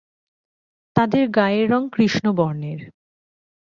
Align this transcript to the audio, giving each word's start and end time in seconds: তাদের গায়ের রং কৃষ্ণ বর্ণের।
তাদের 0.95 1.23
গায়ের 1.29 1.65
রং 1.71 1.81
কৃষ্ণ 1.93 2.25
বর্ণের। 2.31 2.79